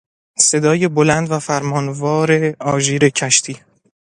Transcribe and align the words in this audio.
صدای 0.39 0.87
بلند 0.87 1.31
و 1.31 1.39
فرمانوار 1.39 2.55
آژیر 2.59 3.09
کشتی 3.09 3.57